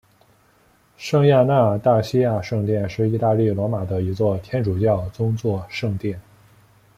[0.97, 6.19] 圣亚纳大西亚圣殿是意大利罗马的一座天主教宗座圣殿。